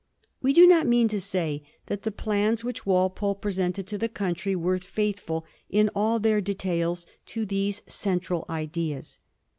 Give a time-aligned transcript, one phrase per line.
[0.41, 4.55] We do not mean to say that the plans which Walpole presented to the country
[4.55, 9.19] were faithful in all their details to these central ideas.